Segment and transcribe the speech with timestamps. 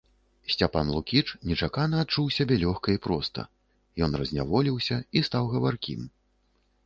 [0.51, 3.45] Сцяпан Лукіч нечакана адчуў сябе лёгка і проста,
[4.07, 6.01] ён разняволіўся і стаў гаваркім.